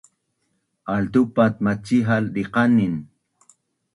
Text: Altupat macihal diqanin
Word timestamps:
Altupat 0.93 1.53
macihal 1.65 2.23
diqanin 2.35 2.95